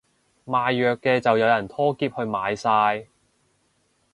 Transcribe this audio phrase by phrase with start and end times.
[0.47, 3.05] 賣藥嘅就有人拖喼去買晒